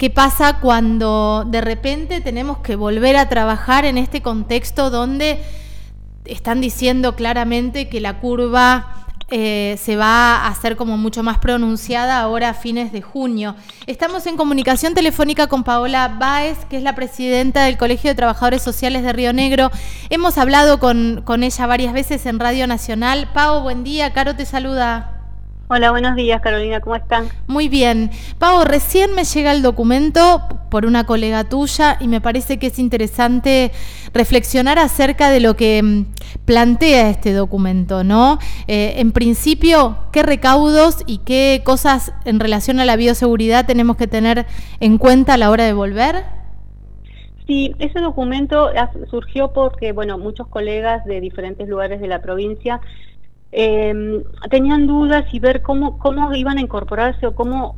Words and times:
¿Qué 0.00 0.08
pasa 0.08 0.60
cuando 0.60 1.44
de 1.46 1.60
repente 1.60 2.22
tenemos 2.22 2.60
que 2.60 2.74
volver 2.74 3.18
a 3.18 3.28
trabajar 3.28 3.84
en 3.84 3.98
este 3.98 4.22
contexto 4.22 4.88
donde 4.88 5.42
están 6.24 6.62
diciendo 6.62 7.14
claramente 7.16 7.90
que 7.90 8.00
la 8.00 8.18
curva 8.18 9.04
eh, 9.28 9.76
se 9.78 9.96
va 9.96 10.36
a 10.36 10.48
hacer 10.48 10.76
como 10.76 10.96
mucho 10.96 11.22
más 11.22 11.36
pronunciada 11.36 12.18
ahora 12.18 12.48
a 12.48 12.54
fines 12.54 12.92
de 12.92 13.02
junio. 13.02 13.56
Estamos 13.86 14.24
en 14.26 14.38
comunicación 14.38 14.94
telefónica 14.94 15.48
con 15.48 15.64
Paola 15.64 16.16
Báez, 16.18 16.64
que 16.70 16.78
es 16.78 16.82
la 16.82 16.94
presidenta 16.94 17.64
del 17.64 17.76
Colegio 17.76 18.08
de 18.08 18.14
Trabajadores 18.14 18.62
Sociales 18.62 19.02
de 19.02 19.12
Río 19.12 19.34
Negro. 19.34 19.70
Hemos 20.08 20.38
hablado 20.38 20.80
con, 20.80 21.20
con 21.26 21.42
ella 21.42 21.66
varias 21.66 21.92
veces 21.92 22.24
en 22.24 22.40
Radio 22.40 22.66
Nacional. 22.66 23.28
Pao, 23.34 23.60
buen 23.60 23.84
día. 23.84 24.14
Caro 24.14 24.34
te 24.34 24.46
saluda. 24.46 25.19
Hola, 25.72 25.92
buenos 25.92 26.16
días 26.16 26.40
Carolina, 26.40 26.80
¿cómo 26.80 26.96
están? 26.96 27.28
Muy 27.46 27.68
bien. 27.68 28.10
Pau, 28.40 28.64
recién 28.64 29.14
me 29.14 29.22
llega 29.22 29.52
el 29.52 29.62
documento 29.62 30.42
por 30.68 30.84
una 30.84 31.06
colega 31.06 31.44
tuya 31.44 31.96
y 32.00 32.08
me 32.08 32.20
parece 32.20 32.58
que 32.58 32.66
es 32.66 32.80
interesante 32.80 33.70
reflexionar 34.12 34.80
acerca 34.80 35.30
de 35.30 35.38
lo 35.38 35.54
que 35.54 35.80
mm, 35.80 36.06
plantea 36.44 37.10
este 37.10 37.32
documento, 37.32 38.02
¿no? 38.02 38.40
Eh, 38.66 38.94
en 38.96 39.12
principio, 39.12 39.98
¿qué 40.10 40.24
recaudos 40.24 41.04
y 41.06 41.18
qué 41.18 41.62
cosas 41.64 42.12
en 42.24 42.40
relación 42.40 42.80
a 42.80 42.84
la 42.84 42.96
bioseguridad 42.96 43.64
tenemos 43.64 43.96
que 43.96 44.08
tener 44.08 44.46
en 44.80 44.98
cuenta 44.98 45.34
a 45.34 45.36
la 45.36 45.50
hora 45.50 45.66
de 45.66 45.72
volver? 45.72 46.24
Sí, 47.46 47.76
ese 47.78 48.00
documento 48.00 48.70
surgió 49.08 49.52
porque, 49.52 49.92
bueno, 49.92 50.18
muchos 50.18 50.48
colegas 50.48 51.04
de 51.04 51.20
diferentes 51.20 51.68
lugares 51.68 52.00
de 52.00 52.08
la 52.08 52.22
provincia 52.22 52.80
eh, 53.52 54.22
tenían 54.50 54.86
dudas 54.86 55.24
y 55.32 55.40
ver 55.40 55.62
cómo, 55.62 55.98
cómo 55.98 56.32
iban 56.34 56.58
a 56.58 56.60
incorporarse 56.60 57.26
o 57.26 57.34
cómo 57.34 57.76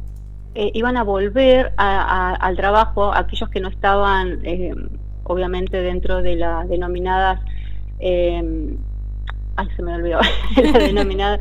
eh, 0.55 0.71
iban 0.75 0.97
a 0.98 1.03
volver 1.03 1.73
al 1.77 2.57
trabajo 2.57 3.12
aquellos 3.15 3.48
que 3.48 3.61
no 3.61 3.69
estaban, 3.69 4.41
eh, 4.45 4.75
obviamente, 5.25 5.81
dentro 5.81 6.23
de 6.23 6.37
las 6.37 6.69
denominadas... 6.69 7.41
Eh, 8.01 8.77
ay, 9.56 9.69
se 9.77 9.83
me 9.83 9.95
olvidó, 9.95 10.19
la 10.56 10.79
denominada 10.79 11.39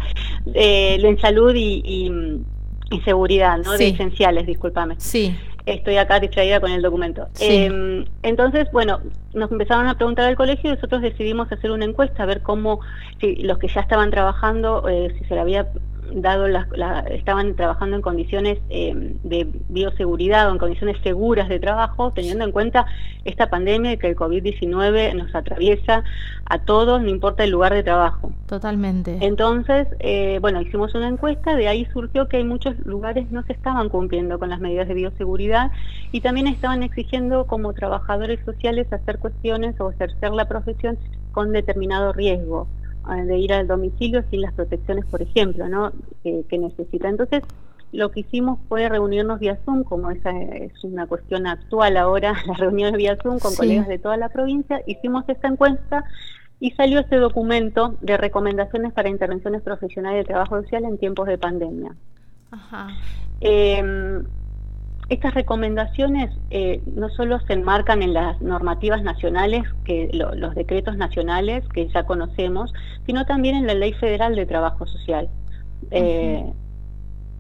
en 0.54 1.20
salud 1.20 1.54
y, 1.56 2.12
seguridad, 3.06 3.58
¿no? 3.58 3.72
De 3.78 3.88
esenciales, 3.88 4.46
discúlpame. 4.46 4.96
Sí 4.98 5.34
estoy 5.66 5.98
acá 5.98 6.20
distraída 6.20 6.60
con 6.60 6.72
el 6.72 6.82
documento. 6.82 7.28
Em, 7.40 8.06
entonces, 8.24 8.68
bueno, 8.72 9.00
nos 9.34 9.52
empezaron 9.52 9.88
a 9.88 9.96
preguntar 9.96 10.26
al 10.26 10.36
colegio 10.36 10.72
y 10.72 10.76
nosotros 10.76 11.02
decidimos 11.02 11.52
hacer 11.52 11.72
una 11.72 11.86
encuesta, 11.86 12.24
a 12.24 12.26
ver 12.26 12.42
cómo, 12.42 12.80
si 13.20 13.36
los 13.38 13.58
que 13.58 13.68
ya 13.68 13.82
estaban 13.82 14.12
trabajando, 14.12 14.88
eh, 14.90 15.16
si 15.18 15.26
se 15.26 15.36
le 15.36 15.42
había 15.42 15.68
dado 16.14 16.48
las, 16.48 16.68
estaban 17.10 17.56
trabajando 17.56 17.96
en 17.96 18.02
condiciones 18.02 18.60
eh, 18.70 18.94
de 19.24 19.48
bioseguridad 19.70 20.50
o 20.50 20.52
en 20.52 20.58
condiciones 20.58 20.98
seguras 21.04 21.48
de 21.48 21.60
trabajo, 21.60 22.12
teniendo 22.12 22.44
en 22.44 22.52
cuenta 22.52 22.86
esta 23.24 23.50
pandemia 23.50 23.94
y 23.94 23.98
que 23.98 24.08
el 24.08 24.16
COVID-19 24.16 25.16
nos 25.16 25.34
atraviesa 25.34 26.04
a 26.46 26.60
todos, 26.60 27.02
no 27.02 27.10
importa 27.10 27.44
el 27.44 27.52
lugar 27.52 27.74
de 27.74 27.84
trabajo. 27.84 28.32
Totalmente. 28.52 29.18
Entonces, 29.22 29.88
eh, 30.00 30.40
bueno, 30.42 30.62
hicimos 30.62 30.94
una 30.94 31.08
encuesta, 31.08 31.56
de 31.56 31.70
ahí 31.70 31.86
surgió 31.94 32.28
que 32.28 32.36
hay 32.36 32.44
muchos 32.44 32.78
lugares 32.86 33.32
no 33.32 33.44
se 33.44 33.54
estaban 33.54 33.88
cumpliendo 33.88 34.38
con 34.40 34.50
las 34.50 34.60
medidas 34.60 34.90
de 34.90 34.94
bioseguridad 34.94 35.72
y 36.12 36.20
también 36.20 36.48
estaban 36.48 36.84
exigiendo 36.84 37.48
como 37.48 37.72
trabajadores 37.72 38.42
sociales 38.44 38.92
hacer 38.92 39.20
cuestiones 39.20 39.80
o 39.80 39.90
ejercer 39.90 40.34
la 40.34 40.50
profesión 40.50 40.98
con 41.32 41.54
determinado 41.54 42.12
riesgo. 42.12 42.68
Eh, 43.10 43.24
de 43.24 43.38
ir 43.38 43.54
al 43.54 43.68
domicilio 43.68 44.22
sin 44.30 44.42
las 44.42 44.52
protecciones, 44.52 45.06
por 45.06 45.22
ejemplo, 45.22 45.70
¿no? 45.70 45.94
que 46.22 46.58
necesita. 46.58 47.08
Entonces, 47.08 47.44
lo 47.94 48.12
que 48.12 48.20
hicimos 48.20 48.60
fue 48.68 48.90
reunirnos 48.90 49.40
vía 49.40 49.60
Zoom, 49.64 49.86
como 49.86 50.12
esa 50.12 50.32
es 50.38 50.84
una 50.84 51.08
cuestión 51.08 51.48
actual 51.48 51.96
ahora, 51.96 52.36
las 52.48 52.58
reuniones 52.58 52.98
vía 52.98 53.18
Zoom 53.24 53.40
con 53.40 53.56
colegas 53.56 53.88
de 53.88 53.98
toda 53.98 54.18
la 54.18 54.28
provincia, 54.28 54.82
hicimos 54.88 55.24
esta 55.30 55.48
encuesta 55.48 56.04
y 56.62 56.72
salió 56.72 57.00
este 57.00 57.18
documento 57.18 57.96
de 58.02 58.16
recomendaciones 58.16 58.94
para 58.94 59.10
intervenciones 59.10 59.64
profesionales 59.64 60.20
de 60.20 60.32
trabajo 60.32 60.62
social 60.62 60.86
en 60.86 61.00
tiempos 61.00 61.28
de 61.28 61.38
pandemia. 61.38 61.96
Ajá. 62.52 62.88
Eh, 63.42 64.22
estas 65.10 65.34
recomendaciones 65.34 66.34
eh, 66.52 66.82
no 66.96 67.10
solo 67.10 67.40
se 67.42 67.52
enmarcan 67.52 68.02
en 68.02 68.14
las 68.14 68.40
normativas 68.42 69.02
nacionales, 69.04 69.64
que 69.84 70.10
los 70.14 70.56
decretos 70.56 70.96
nacionales 70.96 71.68
que 71.74 71.90
ya 71.90 72.04
conocemos, 72.04 72.74
sino 73.06 73.26
también 73.26 73.56
en 73.56 73.68
la 73.68 73.74
Ley 73.74 73.92
Federal 73.92 74.36
de 74.36 74.46
Trabajo 74.46 74.86
Social. 74.86 75.30
Eh, 75.90 76.46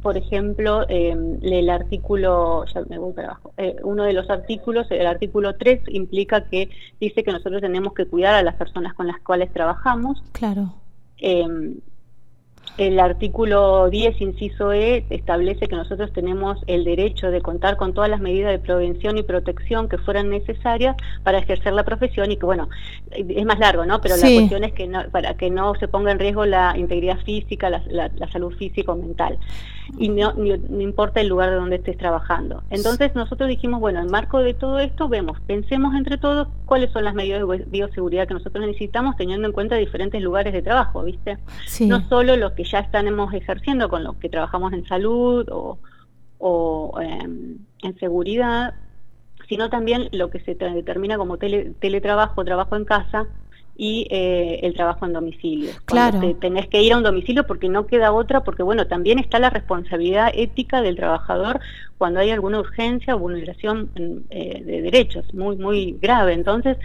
por 0.02 0.18
ejemplo, 0.18 0.86
eh, 0.90 1.16
el 1.42 1.70
artículo, 1.70 2.66
ya 2.66 2.82
me 2.90 2.98
voy 2.98 3.14
para 3.14 3.30
abajo, 3.30 3.54
uno 3.84 4.04
de 4.04 4.14
los 4.14 4.30
artículos, 4.30 4.88
el 4.90 5.06
artículo 5.06 5.56
3, 5.56 5.82
implica 5.90 6.46
que 6.46 6.70
dice 7.00 7.24
que 7.24 7.32
nosotros 7.32 7.62
tenemos 7.62 7.94
que 7.94 8.06
cuidar 8.06 8.36
a 8.36 8.44
las 8.44 8.56
personas 8.56 8.94
con 8.94 9.08
las 9.08 9.20
cuales 9.22 9.52
trabajamos. 9.54 10.24
Claro. 10.32 10.74
El 12.81 13.00
artículo 13.00 13.92
10, 13.92 14.19
inciso 14.22 14.74
E, 14.74 15.06
establece 15.12 15.68
que 15.68 15.75
nosotros 15.75 16.12
tenemos 16.14 16.58
el 16.66 16.84
derecho 16.84 17.30
de 17.30 17.40
contar 17.40 17.78
con 17.78 17.94
todas 17.94 18.09
las 18.09 18.22
medidas 18.22 18.50
de 18.52 18.58
prevención 18.58 19.19
y 19.19 19.22
protección 19.22 19.88
que 19.88 20.00
fueran 20.00 20.31
necesarias 20.31 20.96
para 21.22 21.38
ejercer 21.38 21.74
la 21.74 21.84
profesión 21.84 22.31
y 22.31 22.38
que, 22.38 22.46
bueno, 22.47 22.70
es 23.12 23.46
más 23.46 23.59
largo, 23.59 23.86
¿no? 23.86 24.02
Pero 24.02 24.16
la 24.18 24.24
cuestión 24.24 24.64
es 24.64 24.74
que 24.74 24.88
no, 24.88 25.03
para 25.12 25.36
que 25.36 25.52
no 25.52 25.75
se 25.75 25.88
ponga 25.88 26.12
en 26.12 26.18
riesgo 26.18 26.47
la 26.47 26.75
integridad 26.75 27.20
física, 27.20 27.70
la, 27.70 28.09
salud 28.31 28.52
física 28.56 28.94
o 28.94 28.96
mental. 28.96 29.38
Y 30.00 30.09
no, 30.09 30.34
no, 30.34 30.81
importa 30.81 31.22
el 31.22 31.28
lugar 31.28 31.52
de 31.52 31.58
donde 31.58 31.75
estés 31.75 31.97
trabajando. 31.97 32.64
Entonces 32.72 33.14
nosotros 33.14 33.47
dijimos, 33.47 33.80
bueno, 33.80 34.00
en 34.00 34.09
marco 34.09 34.40
de 34.40 34.56
todo 34.56 34.80
esto, 34.80 35.08
vemos, 35.08 35.38
pensemos 35.46 35.94
entre 35.94 36.18
todos 36.18 36.47
cuáles 36.66 36.91
son 36.91 37.03
las 37.03 37.14
medidas 37.14 37.47
de 37.47 37.66
bioseguridad 37.68 38.28
que 38.28 38.34
nosotros 38.34 38.66
necesitamos 38.66 39.18
teniendo 39.18 39.47
en 39.47 39.53
cuenta 39.53 39.75
diferentes 39.75 40.20
lugares 40.20 40.53
de 40.53 40.64
trabajo, 40.64 41.03
¿viste? 41.03 41.38
No 41.81 42.08
solo 42.08 42.38
los 42.38 42.53
que 42.53 42.71
ya 42.72 42.80
estamos 42.80 43.34
ejerciendo 43.34 43.90
con 43.90 44.04
los 44.04 44.16
que 44.18 44.30
trabajamos 44.30 44.74
en 44.74 44.86
salud 44.88 45.46
o, 46.40 47.00
em, 47.02 47.58
en 47.84 48.00
seguridad, 48.00 48.74
sino 49.48 49.70
también 49.70 50.09
lo 50.12 50.30
que 50.30 50.40
se 50.40 50.56
determina 50.56 51.18
como 51.18 51.38
teletrabajo, 51.38 52.46
trabajo 52.46 52.76
en 52.76 52.86
casa 52.86 53.28
y 53.76 54.08
eh, 54.12 54.59
el 54.64 54.74
trabajo 54.74 55.06
en 55.06 55.14
domicilio. 55.14 55.72
Claro. 55.86 56.20
tenés 56.40 56.68
que 56.68 56.82
ir 56.82 56.94
a 56.94 56.98
un 56.98 57.04
domicilio 57.04 57.46
porque 57.48 57.68
no 57.68 57.88
queda 57.88 58.12
otra, 58.12 58.44
porque 58.44 58.64
bueno, 58.64 58.88
también 58.88 59.20
está 59.20 59.40
la 59.40 59.50
responsabilidad 59.50 60.32
ética 60.34 60.82
del 60.82 60.96
trabajador 60.96 61.59
cuando 61.98 62.20
hay 62.20 62.30
alguna 62.32 62.59
urgencia 62.59 63.16
o 63.16 63.20
vulneración 63.20 63.90
eh, 64.30 64.64
de 64.64 64.82
derechos 64.82 65.34
muy, 65.34 65.58
muy 65.58 65.98
grave. 66.00 66.34
Entonces, 66.34 66.78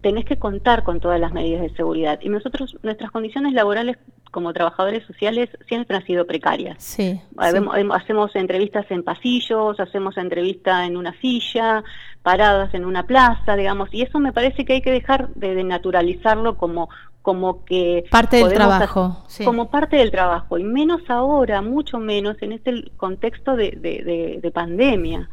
tenés 0.00 0.24
que 0.24 0.36
contar 0.36 0.84
con 0.84 1.00
todas 1.00 1.18
las 1.20 1.32
medidas 1.32 1.62
de 1.62 1.70
seguridad. 1.70 2.20
Y 2.22 2.28
nosotros, 2.28 2.76
nuestras 2.84 3.10
condiciones 3.10 3.52
laborales 3.54 3.96
como 4.30 4.52
trabajadores 4.52 5.04
sociales 5.06 5.48
siempre 5.68 5.96
han 5.96 6.04
sido 6.04 6.26
precarias. 6.26 6.76
Sí, 6.82 7.20
Hacemos 7.36 8.34
entrevistas 8.36 8.86
en 8.90 9.02
pasillos, 9.02 9.78
hacemos 9.80 10.16
entrevistas 10.16 10.86
en 10.86 10.96
una 10.96 11.12
silla, 11.20 11.82
paradas 12.22 12.74
en 12.74 12.84
una 12.84 13.06
plaza, 13.06 13.56
digamos, 13.56 13.88
y 13.92 14.02
eso 14.02 14.18
me 14.18 14.32
parece 14.32 14.64
que 14.64 14.74
hay 14.74 14.82
que 14.82 14.90
dejar 14.90 15.28
de, 15.34 15.62
naturalizarlo 15.62 16.56
como 16.56 16.88
como 17.26 17.64
que 17.64 18.04
parte 18.08 18.36
del 18.36 18.52
trabajo 18.52 19.16
como 19.44 19.68
parte 19.68 19.96
del 19.96 20.12
trabajo 20.12 20.58
y 20.58 20.62
menos 20.62 21.00
ahora 21.08 21.60
mucho 21.60 21.98
menos 21.98 22.36
en 22.40 22.52
este 22.52 22.88
contexto 22.96 23.56
de, 23.56 24.48
pandemia 24.54 25.28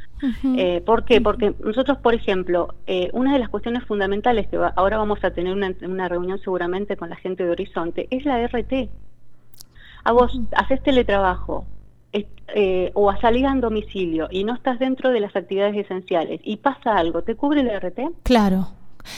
eh, 0.57 0.81
¿por 0.83 1.05
qué? 1.05 1.21
porque 1.21 1.53
nosotros 1.63 1.99
por 1.99 2.15
ejemplo 2.15 2.73
eh, 2.87 3.11
una 3.13 3.33
de 3.33 3.37
las 3.37 3.49
cuestiones 3.49 3.83
fundamentales 3.83 4.47
que 4.47 4.57
ahora 4.75 4.97
vamos 4.97 5.23
a 5.23 5.29
tener 5.35 5.53
una, 5.53 5.71
una 5.83 6.09
reunión 6.09 6.39
seguramente 6.39 6.97
con 6.97 7.11
la 7.11 7.15
gente 7.15 7.43
de 7.43 7.51
Horizonte 7.51 8.07
es 8.09 8.25
la 8.25 8.43
RT 8.47 8.89
a 10.03 10.11
vos 10.13 10.31
haces 10.53 10.81
teletrabajo 10.81 11.67
eh, 12.11 12.89
o 12.95 13.11
a 13.11 13.21
salir 13.21 13.45
a 13.45 13.53
domicilio 13.53 14.29
y 14.31 14.45
no 14.45 14.55
estás 14.55 14.79
dentro 14.79 15.11
de 15.11 15.19
las 15.19 15.35
actividades 15.35 15.75
esenciales 15.75 16.41
y 16.43 16.57
pasa 16.57 16.97
algo, 16.97 17.21
¿te 17.21 17.35
cubre 17.35 17.61
el 17.61 17.69
RT? 17.69 18.23
Claro. 18.23 18.69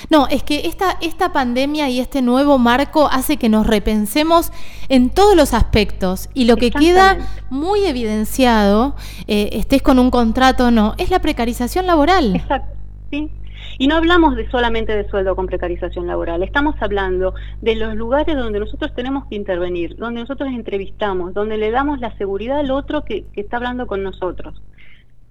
No, 0.09 0.27
es 0.27 0.43
que 0.43 0.67
esta, 0.67 0.97
esta 1.01 1.31
pandemia 1.31 1.89
y 1.89 1.99
este 1.99 2.21
nuevo 2.21 2.57
marco 2.57 3.07
hace 3.11 3.37
que 3.37 3.49
nos 3.49 3.67
repensemos 3.67 4.51
en 4.89 5.09
todos 5.09 5.35
los 5.35 5.53
aspectos 5.53 6.29
y 6.33 6.45
lo 6.45 6.57
que 6.57 6.71
queda 6.71 7.17
muy 7.49 7.85
evidenciado, 7.85 8.95
eh, 9.27 9.49
estés 9.53 9.81
con 9.81 9.99
un 9.99 10.11
contrato 10.11 10.67
o 10.67 10.71
no, 10.71 10.93
es 10.97 11.09
la 11.09 11.19
precarización 11.19 11.85
laboral. 11.85 12.35
Exacto, 12.35 12.75
sí. 13.11 13.29
Y 13.77 13.87
no 13.87 13.95
hablamos 13.95 14.35
de 14.35 14.49
solamente 14.49 14.95
de 14.95 15.09
sueldo 15.09 15.35
con 15.35 15.47
precarización 15.47 16.07
laboral, 16.07 16.43
estamos 16.43 16.75
hablando 16.79 17.33
de 17.61 17.75
los 17.75 17.95
lugares 17.95 18.35
donde 18.37 18.59
nosotros 18.59 18.93
tenemos 18.93 19.25
que 19.25 19.35
intervenir, 19.35 19.95
donde 19.97 20.21
nosotros 20.21 20.49
entrevistamos, 20.49 21.33
donde 21.33 21.57
le 21.57 21.71
damos 21.71 21.99
la 21.99 22.15
seguridad 22.17 22.59
al 22.59 22.71
otro 22.71 23.03
que, 23.03 23.25
que 23.33 23.41
está 23.41 23.57
hablando 23.57 23.87
con 23.87 24.03
nosotros. 24.03 24.61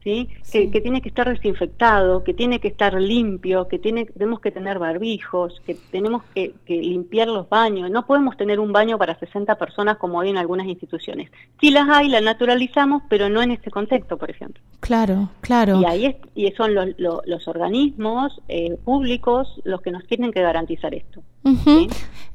¿Sí? 0.05 0.29
Que, 0.53 0.69
tiene 0.81 1.01
que 1.01 1.09
estar 1.09 1.29
desinfectado, 1.29 2.23
que 2.23 2.35
tiene 2.35 2.61
que 2.61 2.69
estar 2.69 2.95
limpio, 3.01 3.67
que 3.67 3.79
tiene, 3.79 4.05
tenemos 4.05 4.41
que 4.41 4.53
tener 4.53 4.79
barbijos, 4.79 5.61
que 5.67 5.75
tenemos 5.91 6.23
que, 6.35 6.55
limpiar 6.69 7.29
los 7.29 7.49
baños. 7.49 7.91
No 7.91 8.07
podemos 8.07 8.37
tener 8.37 8.61
un 8.61 8.73
baño 8.73 8.99
para 8.99 9.19
60 9.19 9.57
personas 9.57 9.97
como 9.97 10.21
hay 10.21 10.31
en 10.31 10.37
algunas 10.37 10.67
instituciones. 10.67 11.31
Si 11.61 11.71
las 11.71 11.89
hay, 11.89 12.09
las 12.09 12.23
naturalizamos, 12.23 13.03
pero 13.09 13.29
no 13.29 13.43
en 13.43 13.51
este 13.53 13.71
contexto, 13.71 14.19
por 14.19 14.31
ejemplo. 14.31 14.63
Claro, 14.81 15.31
claro. 15.41 15.81
Y 15.81 15.85
ahí 15.87 16.17
y 16.35 16.51
son 16.53 16.75
los, 16.75 16.89
los, 16.99 17.49
organismos 17.49 18.41
eh, 18.49 18.77
públicos 18.85 19.61
los 19.65 19.81
que 19.81 19.91
nos 19.91 20.07
tienen 20.07 20.31
que 20.31 20.43
garantizar 20.43 20.95
esto. 20.95 21.23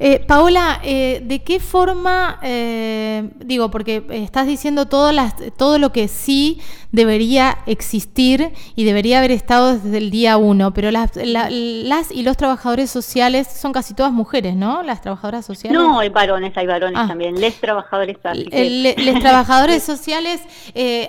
Eh, 0.02 0.24
Paola, 0.26 0.80
eh, 0.84 1.22
¿de 1.26 1.44
qué 1.44 1.60
forma, 1.60 2.40
eh, 2.44 3.30
digo, 3.44 3.70
porque 3.70 4.04
estás 4.12 4.48
diciendo 4.48 4.86
todo, 4.86 5.12
las, 5.12 5.36
todo 5.58 5.78
lo 5.78 5.92
que 5.92 6.08
sí 6.08 6.62
debería 6.92 7.59
existir 7.66 8.52
y 8.76 8.84
debería 8.84 9.20
haber 9.20 9.32
estado 9.32 9.78
desde 9.78 9.98
el 9.98 10.12
día 10.12 10.38
uno, 10.38 10.74
pero 10.74 10.92
las, 10.92 11.12
las 11.16 12.12
y 12.12 12.24
los 12.24 12.38
trabajadores 12.38 12.90
sociales 12.90 13.48
son 13.48 13.72
casi 13.72 13.94
todas 13.94 14.12
mujeres, 14.12 14.56
¿no? 14.56 14.84
Las 14.84 15.02
trabajadoras 15.02 15.46
sociales. 15.46 15.80
No, 15.80 16.00
hay 16.00 16.10
varones, 16.10 16.56
hay 16.58 16.68
varones 16.68 17.00
ah. 17.00 17.08
también, 17.08 17.40
les 17.40 17.60
trabajadores 17.60 18.18
sociales. 18.18 18.48
Les 18.52 19.20
trabajadores 19.20 19.84
sociales 19.84 20.42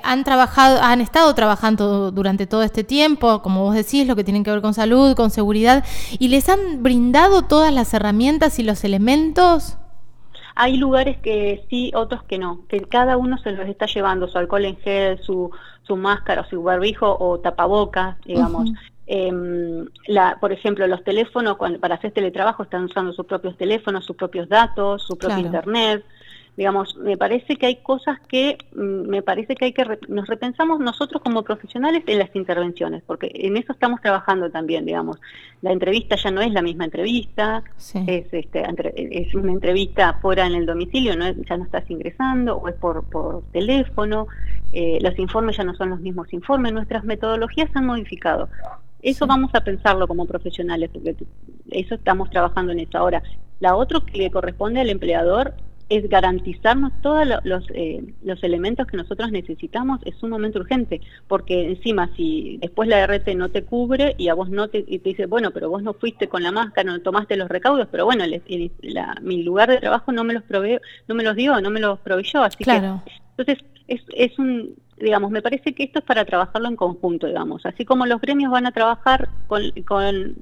han 0.02 0.24
trabajado, 0.24 0.82
han 0.82 1.00
estado 1.00 1.34
trabajando 1.34 2.10
durante 2.10 2.46
todo 2.46 2.62
este 2.62 2.84
tiempo, 2.84 3.42
como 3.42 3.62
vos 3.62 3.74
decís, 3.74 4.06
lo 4.06 4.16
que 4.16 4.24
tienen 4.24 4.44
que 4.44 4.50
ver 4.50 4.60
con 4.60 4.74
salud, 4.74 5.14
con 5.14 5.30
seguridad, 5.30 5.84
y 6.18 6.28
les 6.28 6.48
han 6.48 6.82
brindado 6.82 7.42
todas 7.42 7.72
las 7.72 7.92
herramientas 7.94 8.58
y 8.58 8.62
los 8.62 8.84
elementos? 8.84 9.76
Hay 10.54 10.76
lugares 10.76 11.18
que 11.18 11.64
sí, 11.70 11.90
otros 11.94 12.22
que 12.24 12.38
no, 12.38 12.66
que 12.68 12.80
cada 12.80 13.16
uno 13.16 13.38
se 13.38 13.52
los 13.52 13.68
está 13.68 13.86
llevando, 13.86 14.28
su 14.28 14.38
alcohol 14.38 14.64
en 14.64 14.76
gel, 14.78 15.18
su, 15.22 15.50
su 15.82 15.96
máscara, 15.96 16.46
su 16.48 16.62
barbijo 16.62 17.16
o 17.18 17.40
tapabocas, 17.40 18.20
digamos. 18.24 18.70
Em, 19.06 19.86
la, 20.06 20.38
por 20.40 20.52
ejemplo, 20.52 20.86
los 20.86 21.02
teléfonos, 21.02 21.56
cuando, 21.56 21.80
para 21.80 21.96
hacer 21.96 22.12
teletrabajo 22.12 22.62
están 22.62 22.84
usando 22.84 23.12
sus 23.12 23.26
propios 23.26 23.56
teléfonos, 23.56 24.04
sus 24.04 24.16
propios 24.16 24.48
datos, 24.48 25.02
su 25.02 25.18
propio 25.18 25.38
internet 25.38 26.04
digamos, 26.56 26.96
me 26.96 27.16
parece 27.16 27.56
que 27.56 27.66
hay 27.66 27.76
cosas 27.76 28.18
que 28.28 28.58
mm, 28.74 29.08
me 29.08 29.22
parece 29.22 29.54
que 29.54 29.66
hay 29.66 29.72
que 29.72 29.98
nos 30.08 30.26
repensamos 30.26 30.80
nosotros 30.80 31.22
como 31.22 31.42
profesionales 31.42 32.02
en 32.06 32.18
las 32.18 32.34
intervenciones, 32.34 33.02
porque 33.06 33.30
en 33.34 33.56
eso 33.56 33.72
estamos 33.72 34.00
trabajando 34.00 34.50
también, 34.50 34.84
digamos. 34.84 35.18
La 35.62 35.72
entrevista 35.72 36.16
ya 36.16 36.30
no 36.30 36.40
es 36.40 36.52
la 36.52 36.62
misma 36.62 36.84
entrevista, 36.84 37.62
es, 38.06 38.26
este, 38.32 38.64
es 38.94 39.34
una 39.34 39.52
entrevista 39.52 40.18
fuera 40.20 40.46
en 40.46 40.54
el 40.54 40.66
domicilio, 40.66 41.16
no 41.16 41.30
ya 41.30 41.56
no 41.56 41.64
estás 41.64 41.90
ingresando 41.90 42.56
o 42.56 42.68
es 42.68 42.74
por, 42.74 43.04
por 43.04 43.42
teléfono, 43.52 44.26
eh, 44.72 44.98
los 45.02 45.18
informes 45.18 45.56
ya 45.56 45.64
no 45.64 45.74
son 45.74 45.90
los 45.90 46.00
mismos 46.00 46.32
informes, 46.32 46.72
nuestras 46.72 47.04
metodologías 47.04 47.70
se 47.72 47.78
han 47.78 47.86
modificado. 47.86 48.48
Eso 49.02 49.26
vamos 49.26 49.50
a 49.54 49.62
pensarlo 49.62 50.06
como 50.06 50.26
profesionales, 50.26 50.90
porque 50.92 51.16
eso 51.70 51.94
estamos 51.94 52.30
trabajando 52.30 52.72
en 52.72 52.80
eso. 52.80 52.98
Ahora, 52.98 53.22
la 53.58 53.74
otra 53.76 54.00
que 54.00 54.18
le 54.18 54.30
corresponde 54.30 54.80
al 54.80 54.90
empleador 54.90 55.54
es 55.90 56.08
garantizarnos 56.08 56.92
todos 57.02 57.26
los, 57.42 57.64
eh, 57.74 58.14
los 58.22 58.42
elementos 58.44 58.86
que 58.86 58.96
nosotros 58.96 59.32
necesitamos 59.32 60.00
es 60.04 60.16
sumamente 60.16 60.58
urgente, 60.58 61.00
porque 61.26 61.66
encima 61.66 62.08
si 62.16 62.58
después 62.62 62.88
la 62.88 63.04
RT 63.04 63.34
no 63.34 63.48
te 63.48 63.64
cubre 63.64 64.14
y 64.16 64.28
a 64.28 64.34
vos 64.34 64.48
no 64.48 64.68
te, 64.68 64.84
y 64.86 65.00
te 65.00 65.10
dice, 65.10 65.26
bueno, 65.26 65.50
pero 65.50 65.68
vos 65.68 65.82
no 65.82 65.92
fuiste 65.92 66.28
con 66.28 66.44
la 66.44 66.52
máscara, 66.52 66.92
no 66.92 67.00
tomaste 67.00 67.36
los 67.36 67.48
recaudos, 67.48 67.88
pero 67.90 68.04
bueno, 68.04 68.24
mi 69.22 69.42
lugar 69.42 69.68
de 69.68 69.78
trabajo 69.78 70.12
no 70.12 70.22
me 70.22 70.32
los 70.32 70.44
provee, 70.44 70.78
no 71.08 71.16
me 71.16 71.24
los 71.24 71.34
dio, 71.34 71.60
no 71.60 71.70
me 71.70 71.80
los 71.80 71.98
proveyó, 71.98 72.42
así 72.44 72.62
claro. 72.62 73.02
que 73.04 73.12
entonces 73.36 73.64
es, 73.88 74.02
es 74.14 74.38
un 74.38 74.76
digamos, 74.96 75.30
me 75.30 75.42
parece 75.42 75.74
que 75.74 75.84
esto 75.84 76.00
es 76.00 76.04
para 76.04 76.24
trabajarlo 76.24 76.68
en 76.68 76.76
conjunto, 76.76 77.26
digamos, 77.26 77.64
así 77.66 77.84
como 77.84 78.06
los 78.06 78.20
gremios 78.20 78.52
van 78.52 78.66
a 78.66 78.72
trabajar 78.72 79.28
con, 79.48 79.62
con 79.86 80.36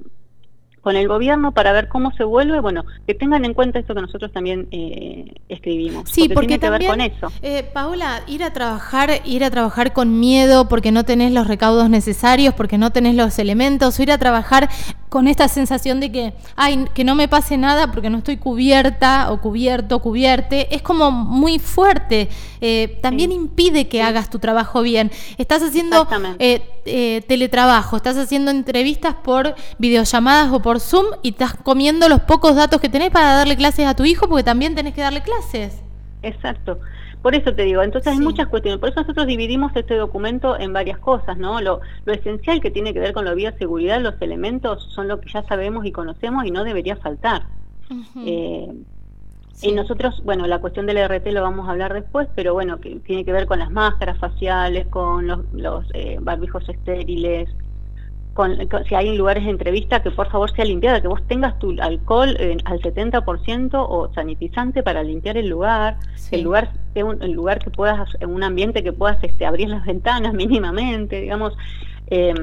con 0.81 0.95
el 0.95 1.07
gobierno 1.07 1.51
para 1.51 1.71
ver 1.71 1.87
cómo 1.87 2.11
se 2.13 2.23
vuelve, 2.23 2.59
bueno, 2.59 2.85
que 3.05 3.13
tengan 3.13 3.45
en 3.45 3.53
cuenta 3.53 3.79
esto 3.79 3.93
que 3.95 4.01
nosotros 4.01 4.31
también 4.31 4.67
eh, 4.71 5.33
escribimos. 5.49 6.09
Sí, 6.09 6.29
porque, 6.29 6.47
tiene 6.47 6.59
que 6.59 6.69
ver 6.69 6.85
con 6.85 7.01
eso. 7.01 7.31
Eh, 7.41 7.63
Paola, 7.73 8.21
ir 8.27 8.43
a 8.43 8.53
trabajar, 8.53 9.21
ir 9.25 9.43
a 9.43 9.49
trabajar 9.49 9.93
con 9.93 10.19
miedo 10.19 10.67
porque 10.67 10.91
no 10.91 11.03
tenés 11.03 11.31
los 11.31 11.47
recaudos 11.47 11.89
necesarios, 11.89 12.53
porque 12.53 12.77
no 12.77 12.91
tenés 12.91 13.15
los 13.15 13.39
elementos, 13.39 13.99
o 13.99 14.03
ir 14.03 14.11
a 14.11 14.17
trabajar 14.17 14.69
con 15.09 15.27
esta 15.27 15.47
sensación 15.49 15.99
de 15.99 16.11
que, 16.11 16.33
ay, 16.55 16.85
que 16.93 17.03
no 17.03 17.15
me 17.15 17.27
pase 17.27 17.57
nada 17.57 17.91
porque 17.91 18.09
no 18.09 18.19
estoy 18.19 18.37
cubierta 18.37 19.31
o 19.31 19.41
cubierto, 19.41 19.99
cubierte, 19.99 20.73
es 20.73 20.81
como 20.81 21.11
muy 21.11 21.59
fuerte. 21.59 22.29
Eh, 22.61 22.99
también 23.01 23.31
impide 23.31 23.87
que 23.87 24.01
hagas 24.01 24.29
tu 24.29 24.39
trabajo 24.39 24.81
bien. 24.81 25.11
Estás 25.37 25.61
haciendo 25.63 26.07
teletrabajo, 27.27 27.97
estás 27.97 28.17
haciendo 28.17 28.51
entrevistas 28.51 29.15
por 29.15 29.55
videollamadas 29.77 30.51
o 30.53 30.61
por 30.61 30.69
por 30.69 30.79
Zoom 30.79 31.07
y 31.23 31.29
estás 31.29 31.55
comiendo 31.55 32.07
los 32.07 32.21
pocos 32.21 32.55
datos 32.55 32.79
que 32.79 32.89
tenés 32.89 33.09
para 33.09 33.33
darle 33.33 33.57
clases 33.57 33.87
a 33.87 33.95
tu 33.95 34.05
hijo 34.05 34.29
porque 34.29 34.43
también 34.43 34.75
tenés 34.75 34.93
que 34.93 35.01
darle 35.01 35.23
clases. 35.23 35.81
Exacto. 36.21 36.77
Por 37.21 37.35
eso 37.35 37.53
te 37.53 37.63
digo, 37.63 37.83
entonces 37.83 38.13
hay 38.13 38.19
muchas 38.19 38.47
cuestiones. 38.47 38.79
Por 38.79 38.89
eso 38.89 39.01
nosotros 39.01 39.27
dividimos 39.27 39.71
este 39.75 39.95
documento 39.95 40.57
en 40.57 40.71
varias 40.71 40.99
cosas, 40.99 41.37
¿no? 41.37 41.59
Lo, 41.59 41.81
esencial 42.05 42.61
que 42.61 42.71
tiene 42.71 42.93
que 42.93 42.99
ver 42.99 43.13
con 43.13 43.25
la 43.25 43.33
bioseguridad, 43.33 44.01
los 44.01 44.15
elementos 44.21 44.87
son 44.93 45.07
lo 45.07 45.19
que 45.19 45.29
ya 45.29 45.43
sabemos 45.43 45.85
y 45.85 45.91
conocemos 45.91 46.45
y 46.45 46.51
no 46.51 46.63
debería 46.63 46.95
faltar. 46.95 47.43
Eh, 48.25 48.73
y 49.61 49.73
nosotros, 49.73 50.21
bueno, 50.23 50.47
la 50.47 50.59
cuestión 50.59 50.85
del 50.85 50.97
RT 51.05 51.27
lo 51.33 51.41
vamos 51.41 51.67
a 51.67 51.71
hablar 51.71 51.93
después, 51.93 52.29
pero 52.35 52.53
bueno, 52.53 52.79
que 52.79 52.95
tiene 52.97 53.25
que 53.25 53.33
ver 53.33 53.45
con 53.45 53.59
las 53.59 53.71
máscaras 53.71 54.17
faciales, 54.17 54.87
con 54.87 55.27
los, 55.27 55.85
eh, 55.93 56.17
barbijos 56.21 56.69
estériles, 56.69 57.49
si 58.87 58.95
hay 58.95 59.17
lugares 59.17 59.43
de 59.43 59.49
entrevista, 59.49 60.01
que 60.01 60.11
por 60.11 60.29
favor 60.29 60.51
sea 60.51 60.65
limpiada, 60.65 61.01
que 61.01 61.07
vos 61.07 61.21
tengas 61.27 61.57
tu 61.59 61.75
alcohol 61.81 62.35
eh, 62.39 62.57
al 62.65 62.79
70% 62.81 63.71
o 63.73 64.11
sanitizante 64.13 64.83
para 64.83 65.03
limpiar 65.03 65.37
el 65.37 65.47
lugar, 65.49 65.97
el 66.31 66.41
lugar 66.41 66.71
sea 66.93 67.05
un 67.05 67.21
el 67.21 67.31
lugar 67.31 67.59
que 67.59 67.69
puedas, 67.69 68.09
en 68.19 68.29
un 68.29 68.43
ambiente 68.43 68.83
que 68.83 68.93
puedas 68.93 69.23
este, 69.23 69.45
abrir 69.45 69.69
las 69.69 69.85
ventanas 69.85 70.33
mínimamente, 70.33 71.21
digamos. 71.21 71.57
Eh, 72.07 72.33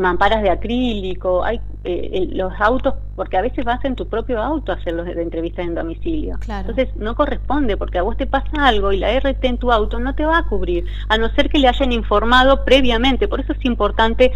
mamparas 0.00 0.42
de 0.42 0.50
acrílico, 0.50 1.44
hay 1.44 1.60
eh, 1.84 2.28
los 2.32 2.52
autos, 2.60 2.94
porque 3.14 3.36
a 3.36 3.42
veces 3.42 3.64
vas 3.64 3.84
en 3.84 3.94
tu 3.94 4.06
propio 4.06 4.42
auto 4.42 4.72
a 4.72 4.76
hacer 4.76 4.94
los 4.94 5.06
de 5.06 5.20
entrevistas 5.20 5.66
en 5.66 5.74
domicilio. 5.74 6.38
Entonces 6.48 6.88
no 6.96 7.14
corresponde, 7.14 7.76
porque 7.76 7.98
a 7.98 8.02
vos 8.02 8.16
te 8.16 8.26
pasa 8.26 8.66
algo 8.66 8.92
y 8.92 8.98
la 8.98 9.18
RT 9.18 9.44
en 9.44 9.58
tu 9.58 9.70
auto 9.70 9.98
no 9.98 10.14
te 10.14 10.24
va 10.24 10.38
a 10.38 10.44
cubrir, 10.44 10.86
a 11.08 11.18
no 11.18 11.28
ser 11.30 11.48
que 11.48 11.58
le 11.58 11.68
hayan 11.68 11.92
informado 11.92 12.64
previamente. 12.64 13.28
Por 13.28 13.40
eso 13.40 13.52
es 13.52 13.64
importante 13.64 14.32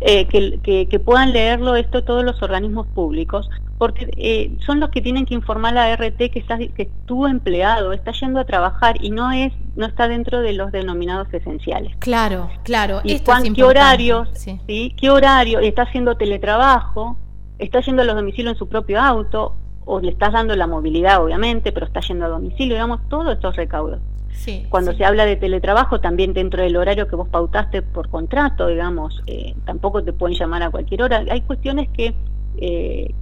eh, 0.00 0.26
que, 0.26 0.86
que, 0.88 0.98
puedan 0.98 1.32
leerlo 1.32 1.76
esto 1.76 2.04
todos 2.04 2.24
los 2.24 2.42
organismos 2.42 2.86
públicos, 2.86 3.48
porque 3.80 4.10
eh, 4.18 4.52
son 4.66 4.78
los 4.78 4.90
que 4.90 5.00
tienen 5.00 5.24
que 5.24 5.32
informar 5.32 5.76
a 5.78 5.88
la 5.88 5.96
RT 5.96 6.18
que, 6.30 6.38
estás, 6.38 6.60
que 6.76 6.90
tu 7.06 7.26
empleado 7.26 7.94
está 7.94 8.12
yendo 8.12 8.38
a 8.38 8.44
trabajar 8.44 9.02
y 9.02 9.10
no 9.10 9.32
es 9.32 9.54
no 9.74 9.86
está 9.86 10.06
dentro 10.06 10.42
de 10.42 10.52
los 10.52 10.70
denominados 10.70 11.32
esenciales. 11.32 11.96
Claro, 11.98 12.50
claro. 12.62 13.00
Y 13.04 13.20
qué 13.54 13.64
horarios, 13.64 14.28
sí. 14.34 14.94
qué 15.00 15.08
horario, 15.08 15.60
está 15.60 15.82
haciendo 15.82 16.18
teletrabajo, 16.18 17.16
está 17.58 17.80
yendo 17.80 18.02
a 18.02 18.04
los 18.04 18.16
domicilios 18.16 18.52
en 18.52 18.58
su 18.58 18.68
propio 18.68 19.00
auto, 19.00 19.56
o 19.86 19.98
le 19.98 20.10
estás 20.10 20.34
dando 20.34 20.54
la 20.56 20.66
movilidad, 20.66 21.24
obviamente, 21.24 21.72
pero 21.72 21.86
está 21.86 22.00
yendo 22.00 22.26
a 22.26 22.28
domicilio, 22.28 22.74
digamos, 22.74 23.00
todos 23.08 23.32
estos 23.32 23.56
recaudos. 23.56 23.98
Sí, 24.32 24.66
Cuando 24.68 24.92
se 24.92 25.06
habla 25.06 25.24
de 25.24 25.36
teletrabajo, 25.36 26.00
también 26.00 26.34
dentro 26.34 26.62
del 26.62 26.76
horario 26.76 27.08
que 27.08 27.16
vos 27.16 27.28
pautaste 27.30 27.80
por 27.80 28.10
contrato, 28.10 28.66
digamos, 28.66 29.22
eh, 29.26 29.54
tampoco 29.64 30.04
te 30.04 30.12
pueden 30.12 30.36
llamar 30.36 30.62
a 30.62 30.70
cualquier 30.70 31.02
hora. 31.02 31.24
Hay 31.30 31.40
cuestiones 31.40 31.88
que, 31.88 32.14
eh, 32.58 33.14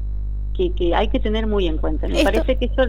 que, 0.77 0.95
hay 0.95 1.09
que 1.09 1.21
tener 1.21 1.47
muy 1.47 1.67
en 1.67 1.79
cuenta. 1.79 2.09
Me 2.09 2.25
parece 2.25 2.57
que 2.57 2.67
eso 2.67 2.83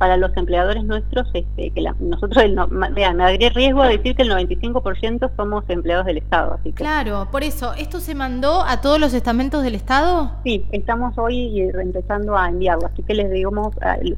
para 0.00 0.16
los 0.16 0.34
empleadores 0.34 0.82
nuestros, 0.82 1.28
este, 1.34 1.68
que 1.72 1.82
nosotros, 2.00 2.42
el 2.42 2.56
me 2.70 2.90
daría 2.90 3.50
riesgo 3.50 3.82
de 3.82 3.98
decir 3.98 4.16
que 4.16 4.22
el 4.22 4.30
95% 4.30 5.30
somos 5.36 5.62
empleados 5.68 6.06
del 6.06 6.16
Estado. 6.16 6.54
Así 6.54 6.72
Claro, 6.72 7.28
por 7.30 7.44
eso, 7.44 7.74
¿esto 7.74 8.00
se 8.00 8.14
mandó 8.14 8.62
a 8.62 8.80
todos 8.80 8.98
los 8.98 9.12
estamentos 9.12 9.62
del 9.62 9.74
Estado? 9.74 10.32
Sí, 10.42 10.64
estamos 10.72 11.18
hoy 11.18 11.60
empezando 11.60 12.34
a 12.34 12.48
enviarlo, 12.48 12.86
así 12.86 13.02
que 13.02 13.12
les 13.12 13.30
digo, 13.30 13.52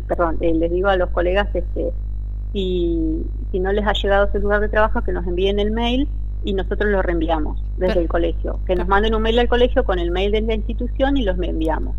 perdón, 0.07 0.39
eh, 0.41 0.55
les 0.55 0.71
digo 0.71 0.89
a 0.89 0.97
los 0.97 1.11
colegas, 1.11 1.49
este, 1.53 1.93
si, 2.53 3.27
si 3.51 3.59
no 3.59 3.73
les 3.73 3.85
ha 3.85 3.93
llegado 3.93 4.27
ese 4.27 4.39
lugar 4.39 4.61
de 4.61 4.69
trabajo, 4.69 5.03
que 5.03 5.11
nos 5.11 5.27
envíen 5.27 5.59
el 5.59 5.73
mail 5.73 6.09
y 6.45 6.53
nosotros 6.55 6.93
lo 6.93 7.03
reenviamos 7.03 7.61
desde 7.77 8.03
el 8.03 8.09
colegio. 8.09 8.61
Que 8.69 8.77
nos 8.77 8.87
manden 8.87 9.17
un 9.17 9.23
mail 9.23 9.41
al 9.41 9.49
colegio 9.49 9.83
con 9.83 9.99
el 9.99 10.13
mail 10.13 10.31
de 10.31 10.43
la 10.43 10.55
institución 10.55 11.17
y 11.17 11.25
los 11.25 11.37
enviamos. 11.41 11.97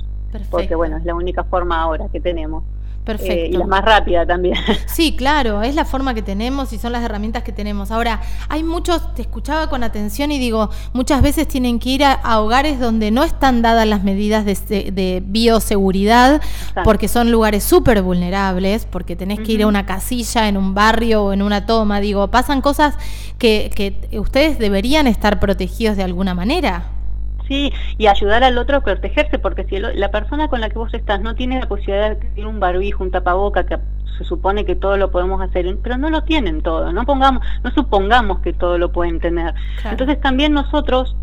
Porque 0.49 0.75
bueno, 0.75 0.97
es 0.97 1.05
la 1.05 1.15
única 1.15 1.43
forma 1.43 1.81
ahora 1.81 2.07
que 2.11 2.19
tenemos. 2.19 2.63
Perfecto. 3.03 3.33
Eh, 3.33 3.49
y 3.49 3.57
la 3.57 3.67
más 3.67 3.83
rápida 3.83 4.25
también. 4.25 4.55
Sí, 4.87 5.15
claro, 5.15 5.63
es 5.63 5.75
la 5.75 5.85
forma 5.85 6.13
que 6.13 6.21
tenemos 6.21 6.71
y 6.71 6.77
son 6.77 6.91
las 6.91 7.03
herramientas 7.03 7.43
que 7.43 7.51
tenemos. 7.51 7.89
Ahora, 7.91 8.21
hay 8.47 8.63
muchos, 8.63 9.13
te 9.15 9.23
escuchaba 9.23 9.67
con 9.67 9.83
atención 9.83 10.31
y 10.31 10.37
digo, 10.37 10.69
muchas 10.93 11.21
veces 11.21 11.47
tienen 11.47 11.79
que 11.79 11.89
ir 11.89 12.03
a, 12.05 12.39
hogares 12.39 12.79
donde 12.79 13.09
no 13.09 13.23
están 13.23 13.61
dadas 13.61 13.87
las 13.87 14.03
medidas 14.03 14.45
de, 14.45 15.23
bioseguridad, 15.25 16.41
porque 16.83 17.07
son 17.07 17.31
lugares 17.31 17.63
súper 17.63 18.01
vulnerables, 18.03 18.85
porque 18.85 19.15
tenés 19.15 19.39
que 19.39 19.53
ir 19.53 19.63
a 19.63 19.67
una 19.67 19.85
casilla 19.85 20.47
en 20.47 20.57
un 20.57 20.73
barrio 20.73 21.25
o 21.25 21.33
en 21.33 21.41
una 21.41 21.65
toma. 21.65 21.99
Digo, 21.99 22.29
pasan 22.29 22.61
cosas 22.61 22.95
que, 23.37 23.71
que 23.75 24.19
ustedes 24.19 24.59
deberían 24.59 25.07
estar 25.07 25.39
protegidos 25.39 25.97
de 25.97 26.03
alguna 26.03 26.35
manera. 26.35 27.02
Sí, 27.47 27.73
y 27.97 28.07
ayudar 28.07 28.43
al 28.43 28.57
otro 28.57 28.77
a 28.77 28.81
protegerse, 28.81 29.37
porque 29.37 29.65
si 29.65 29.77
la 29.77 30.11
persona 30.11 30.47
con 30.47 30.61
la 30.61 30.69
que 30.69 30.77
vos 30.77 30.93
estás 30.93 31.21
no 31.21 31.35
tiene 31.35 31.59
la 31.59 31.67
posibilidad 31.67 32.11
de 32.11 32.15
tener 32.15 32.47
un 32.47 32.59
barbijo, 32.59 33.03
un 33.03 33.11
tapaboca, 33.11 33.65
que 33.65 33.77
se 34.17 34.23
supone 34.23 34.65
que 34.65 34.75
todo 34.75 34.97
lo 34.97 35.11
podemos 35.11 35.41
hacer, 35.41 35.65
pero 35.81 35.97
no 35.97 36.09
lo 36.09 36.23
tienen 36.23 36.61
todo, 36.61 36.91
no 36.93 37.05
pongamos, 37.05 37.45
no 37.63 37.71
supongamos 37.71 38.39
que 38.39 38.53
todo 38.53 38.77
lo 38.77 38.91
pueden 38.91 39.19
tener. 39.19 39.53
Entonces 39.83 40.21
también 40.21 40.53
nosotros 40.53 41.15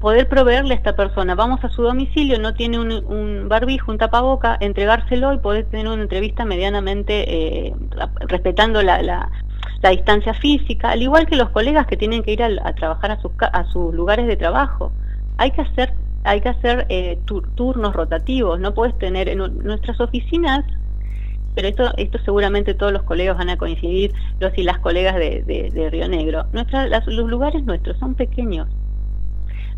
poder 0.00 0.28
proveerle 0.28 0.74
a 0.74 0.76
esta 0.76 0.96
persona, 0.96 1.36
vamos 1.36 1.62
a 1.64 1.68
su 1.68 1.82
domicilio, 1.82 2.38
no 2.38 2.54
tiene 2.54 2.80
un, 2.80 3.48
barbijo, 3.48 3.92
un 3.92 3.98
tapaboca, 3.98 4.56
entregárselo 4.60 5.32
y 5.32 5.38
poder 5.38 5.66
tener 5.66 5.86
una 5.86 6.02
entrevista 6.02 6.44
medianamente 6.44 7.66
eh, 7.66 7.74
respetando 8.26 8.82
la, 8.82 9.00
la, 9.02 9.30
distancia 9.90 10.34
física, 10.34 10.90
al 10.90 11.02
igual 11.02 11.26
que 11.26 11.36
los 11.36 11.50
colegas 11.50 11.86
que 11.86 11.96
tienen 11.96 12.22
que 12.22 12.32
ir 12.32 12.42
a, 12.42 12.72
trabajar 12.72 13.12
a 13.12 13.20
sus, 13.20 13.32
a 13.40 13.64
sus 13.64 13.94
lugares 13.94 14.26
de 14.26 14.36
trabajo 14.36 14.92
hay 15.42 15.50
que 15.50 15.62
hacer, 15.62 15.92
hay 16.22 16.40
que 16.40 16.50
hacer 16.50 16.86
eh, 16.88 17.18
turnos 17.56 17.94
rotativos, 17.94 18.60
no 18.60 18.74
puedes 18.74 18.96
tener 18.98 19.28
en 19.28 19.38
nuestras 19.38 20.00
oficinas, 20.00 20.64
pero 21.56 21.66
esto, 21.66 21.90
esto 21.96 22.18
seguramente 22.24 22.74
todos 22.74 22.92
los 22.92 23.02
colegas 23.02 23.36
van 23.36 23.50
a 23.50 23.56
coincidir, 23.56 24.12
los 24.38 24.56
y 24.56 24.62
las 24.62 24.78
colegas 24.78 25.16
de, 25.16 25.88
Río 25.90 26.08
Negro. 26.08 26.46
los 26.52 27.28
lugares 27.28 27.64
nuestros 27.64 27.98
son 27.98 28.14
pequeños. 28.14 28.68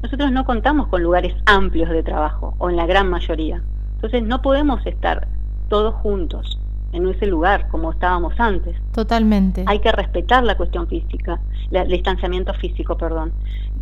Nosotros 0.02 0.33
no 0.33 0.44
contamos 0.44 0.88
con 0.88 1.02
lugares 1.02 1.35
amplios 1.47 1.88
de 1.88 2.02
trabajo, 2.02 2.54
o 2.59 2.68
en 2.68 2.76
la 2.76 2.85
gran 2.85 3.09
mayoría. 3.09 3.62
Entonces 3.94 4.23
no 4.23 4.42
podemos 4.42 4.85
estar 4.85 5.26
todos 5.71 5.94
juntos 5.94 6.59
en 6.95 7.09
ese 7.09 7.27
lugar 7.27 7.69
como 7.69 7.93
estábamos 7.93 8.35
antes. 8.39 8.77
Totalmente. 8.93 9.65
Hay 9.67 9.81
que 9.81 9.93
respetar 9.93 10.45
la 10.45 10.57
cuestión 10.57 10.87
física, 10.87 11.41
el 11.71 11.89
distanciamiento 11.89 12.55
físico, 12.55 12.97
perdón. 12.97 13.33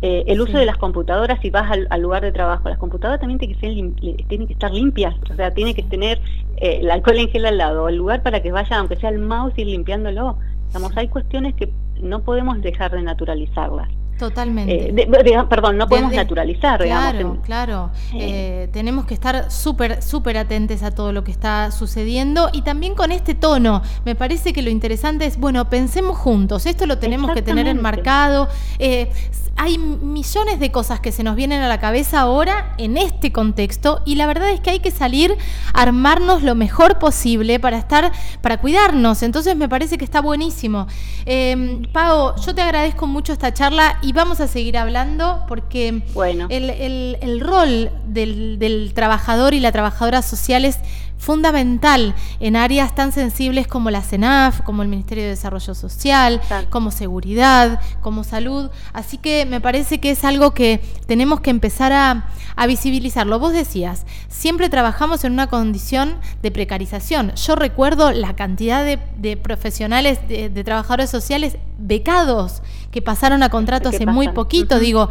Eh, 0.01 0.23
el 0.27 0.41
uso 0.41 0.57
de 0.57 0.65
las 0.65 0.77
computadoras, 0.77 1.39
si 1.41 1.49
vas 1.49 1.71
al, 1.71 2.01
lugar 2.01 2.23
de 2.23 2.31
trabajo, 2.31 2.67
las 2.67 2.77
computadoras 2.77 3.21
también 3.21 3.39
tienen 3.39 3.95
que, 3.95 4.25
tienen 4.27 4.47
que 4.47 4.53
estar 4.53 4.71
limpias, 4.71 5.15
o 5.31 5.35
sea, 5.35 5.51
tiene 5.51 5.73
que 5.73 5.83
tener 5.83 6.19
eh, 6.57 6.79
el 6.81 6.91
alcohol 6.91 7.19
en 7.19 7.29
gel 7.29 7.45
al 7.45 7.57
lado, 7.57 7.87
el 7.87 7.95
lugar 7.95 8.21
para 8.21 8.41
que 8.41 8.51
vaya, 8.51 8.79
aunque 8.79 8.97
sea 8.97 9.09
el 9.09 9.19
mouse, 9.19 9.53
ir 9.57 9.67
limpiándolo. 9.67 10.37
Digamos, 10.67 10.97
hay 10.97 11.07
cuestiones 11.07 11.53
que 11.55 11.69
no 12.01 12.23
podemos 12.23 12.61
dejar 12.61 12.91
de 12.91 13.03
naturalizarlas. 13.03 13.87
Totalmente. 14.17 14.89
Eh, 14.89 15.07
perdón, 15.49 15.77
no 15.77 15.87
podemos 15.87 16.13
naturalizar, 16.13 16.81
claro, 16.83 17.41
Claro, 17.43 17.91
eh, 18.13 18.69
tenemos 18.71 19.05
que 19.05 19.13
estar 19.13 19.51
súper, 19.51 20.01
súper 20.01 20.37
atentos 20.37 20.83
a 20.83 20.91
todo 20.91 21.11
lo 21.11 21.23
que 21.23 21.31
está 21.31 21.71
sucediendo 21.71 22.49
y 22.53 22.61
también 22.61 22.95
con 22.95 23.11
este 23.11 23.35
tono. 23.35 23.81
Me 24.05 24.15
parece 24.15 24.53
que 24.53 24.61
lo 24.61 24.69
interesante 24.69 25.25
es, 25.25 25.37
bueno, 25.37 25.69
pensemos 25.69 26.17
juntos, 26.17 26.65
esto 26.65 26.85
lo 26.85 26.99
tenemos 26.99 27.31
que 27.31 27.41
tener 27.41 27.67
enmarcado. 27.67 28.47
Eh, 28.79 29.09
hay 29.55 29.77
millones 29.77 30.59
de 30.59 30.71
cosas 30.71 30.99
que 30.99 31.11
se 31.11 31.23
nos 31.23 31.35
vienen 31.35 31.61
a 31.61 31.67
la 31.67 31.79
cabeza 31.79 32.21
ahora 32.21 32.73
en 32.77 32.97
este 32.97 33.31
contexto 33.31 34.01
y 34.03 34.15
la 34.15 34.25
verdad 34.25 34.49
es 34.49 34.59
que 34.59 34.71
hay 34.71 34.79
que 34.79 34.89
salir 34.89 35.37
a 35.73 35.81
armarnos 35.83 36.41
lo 36.41 36.55
mejor 36.55 36.97
posible 36.97 37.59
para 37.59 37.77
estar, 37.77 38.11
para 38.41 38.57
cuidarnos. 38.59 39.21
Entonces 39.21 39.55
me 39.55 39.69
parece 39.69 39.97
que 39.97 40.05
está 40.05 40.21
buenísimo. 40.21 40.87
Eh, 41.25 41.81
Pau, 41.91 42.33
yo 42.43 42.55
te 42.55 42.61
agradezco 42.61 43.05
mucho 43.05 43.31
esta 43.31 43.53
charla 43.53 43.99
y 44.03 44.11
vamos 44.11 44.41
a 44.41 44.47
seguir 44.47 44.77
hablando 44.77 45.45
porque 45.47 46.03
bueno. 46.13 46.47
el, 46.49 47.39
rol 47.39 47.89
del, 48.05 48.59
del 48.59 48.93
trabajador 48.93 49.53
y 49.53 49.59
la 49.59 49.71
trabajadora 49.71 50.21
social 50.21 50.65
es 50.65 50.79
fundamental 51.23 52.13
en 52.41 52.57
áreas 52.57 52.93
tan 52.95 53.13
sensibles 53.13 53.65
como 53.65 53.89
la 53.89 54.01
CENAF, 54.01 54.61
como 54.61 54.83
el 54.83 54.89
Ministerio 54.89 55.23
de 55.23 55.29
Desarrollo 55.29 55.73
Social, 55.73 56.41
como 56.69 56.91
seguridad, 56.91 57.79
como 58.01 58.25
salud. 58.25 58.69
Así 58.91 59.17
que 59.17 59.45
me 59.45 59.61
parece 59.61 59.99
que 59.99 60.11
es 60.11 60.25
algo 60.25 60.53
que 60.53 60.81
tenemos 61.07 61.39
que 61.39 61.49
empezar 61.49 61.93
a, 61.93 62.27
visibilizarlo. 62.67 63.39
Vos 63.39 63.53
decías, 63.53 64.05
siempre 64.29 64.69
trabajamos 64.69 65.23
en 65.23 65.33
una 65.33 65.47
condición 65.47 66.17
de 66.41 66.51
precarización. 66.51 67.33
Yo 67.35 67.55
recuerdo 67.55 68.11
la 68.11 68.35
cantidad 68.35 68.85
de, 68.85 69.37
profesionales, 69.37 70.19
de, 70.27 70.63
trabajadores 70.63 71.09
sociales 71.09 71.57
becados 71.79 72.61
que 72.91 73.01
pasaron 73.01 73.41
a 73.43 73.49
contrato 73.49 73.89
hace 73.89 74.05
muy 74.05 74.27
poquito. 74.29 74.79
Digo, 74.79 75.09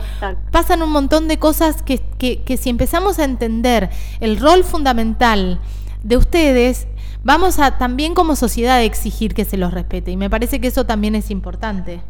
pasan 0.50 0.82
un 0.82 0.90
montón 0.90 1.26
de 1.26 1.38
cosas 1.38 1.82
que, 1.82 1.98
que 2.18 2.56
si 2.56 2.70
empezamos 2.70 3.18
a 3.18 3.24
entender 3.24 3.90
el 4.20 4.38
rol 4.38 4.62
fundamental, 4.62 5.58
de 6.02 6.16
ustedes, 6.16 6.86
vamos 7.22 7.58
a 7.58 7.78
también 7.78 8.14
como 8.14 8.36
sociedad 8.36 8.82
exigir 8.82 9.34
que 9.34 9.44
se 9.44 9.56
los 9.56 9.72
respete. 9.72 10.10
Y 10.10 10.16
me 10.16 10.30
parece 10.30 10.60
que 10.60 10.68
eso 10.68 10.84
también 10.84 11.14
es 11.14 11.30
importante. 11.30 12.02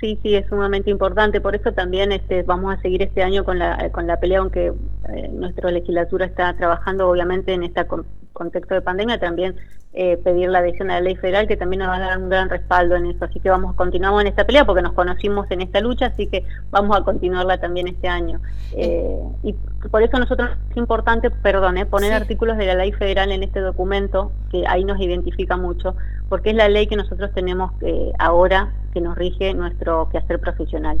Sí, 0.00 0.18
sí, 0.22 0.34
es 0.34 0.46
sumamente 0.48 0.90
importante. 0.90 1.40
Por 1.40 1.54
eso 1.54 1.72
también 1.72 2.12
este, 2.12 2.42
vamos 2.42 2.76
a 2.76 2.80
seguir 2.82 3.02
este 3.02 3.22
año 3.22 3.44
con 3.44 3.58
la, 3.58 3.90
con 3.90 4.06
la 4.06 4.20
pelea, 4.20 4.40
aunque 4.40 4.72
eh, 5.14 5.28
nuestra 5.32 5.70
legislatura 5.70 6.26
está 6.26 6.54
trabajando 6.54 7.08
obviamente 7.08 7.54
en 7.54 7.62
este 7.62 7.86
contexto 8.32 8.74
de 8.74 8.82
pandemia, 8.82 9.18
también 9.18 9.56
eh, 9.98 10.18
pedir 10.18 10.50
la 10.50 10.58
adhesión 10.58 10.90
a 10.90 10.96
la 10.96 11.00
ley 11.00 11.16
federal, 11.16 11.48
que 11.48 11.56
también 11.56 11.80
nos 11.80 11.88
va 11.88 11.96
a 11.96 12.00
dar 12.00 12.18
un 12.18 12.28
gran 12.28 12.50
respaldo 12.50 12.96
en 12.96 13.06
eso. 13.06 13.24
Así 13.24 13.40
que 13.40 13.48
vamos, 13.48 13.74
continuamos 13.76 14.20
en 14.20 14.26
esta 14.26 14.44
pelea 14.44 14.66
porque 14.66 14.82
nos 14.82 14.92
conocimos 14.92 15.50
en 15.50 15.62
esta 15.62 15.80
lucha, 15.80 16.06
así 16.06 16.26
que 16.26 16.44
vamos 16.70 16.94
a 16.94 17.02
continuarla 17.02 17.58
también 17.58 17.88
este 17.88 18.06
año. 18.06 18.42
Eh, 18.76 19.18
y 19.42 19.54
por 19.90 20.02
eso 20.02 20.18
nosotros 20.18 20.50
es 20.70 20.76
importante, 20.76 21.30
perdón, 21.30 21.78
eh, 21.78 21.86
poner 21.86 22.12
artículos 22.12 22.58
de 22.58 22.66
la 22.66 22.74
ley 22.74 22.92
federal 22.92 23.32
en 23.32 23.42
este 23.42 23.60
documento, 23.60 24.32
que 24.50 24.66
ahí 24.66 24.84
nos 24.84 25.00
identifica 25.00 25.56
mucho, 25.56 25.96
porque 26.28 26.50
es 26.50 26.56
la 26.56 26.68
ley 26.68 26.86
que 26.86 26.96
nosotros 26.96 27.30
tenemos 27.34 27.72
ahora 28.18 28.72
que 28.92 29.00
nos 29.00 29.16
rige 29.16 29.54
nuestro 29.54 30.08
quehacer 30.10 30.40
profesional. 30.40 30.98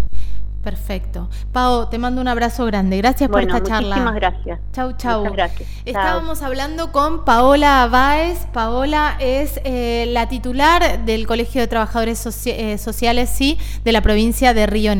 Perfecto. 0.66 1.28
Pau, 1.52 1.88
te 1.88 1.96
mando 1.96 2.20
un 2.20 2.26
abrazo 2.26 2.66
grande. 2.66 2.96
Gracias 2.96 3.30
por 3.30 3.40
esta 3.40 3.62
charla. 3.62 3.94
Muchísimas 3.94 4.14
gracias. 4.16 4.60
Chau, 4.72 4.96
chau. 4.96 5.20
Muchas 5.20 5.36
gracias. 5.36 5.68
Estábamos 5.84 6.42
hablando 6.42 6.90
con 6.90 7.24
Paola 7.24 7.86
Báez. 7.88 8.46
Paola 8.52 9.16
es 9.20 9.60
eh, 9.62 10.06
la 10.08 10.28
titular 10.28 11.04
del 11.04 11.28
Colegio 11.28 11.60
de 11.60 11.68
Trabajadores 11.68 12.46
eh, 12.46 12.78
Sociales, 12.78 13.30
sí, 13.30 13.58
de 13.84 13.92
la 13.92 14.00
provincia 14.00 14.54
de 14.54 14.66
Río 14.66 14.90
Negro. 14.90 14.94